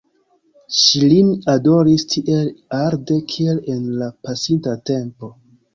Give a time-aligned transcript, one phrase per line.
[0.77, 2.49] Ŝi lin adoris tiel
[2.81, 5.37] arde kiel en la pasinta tempo.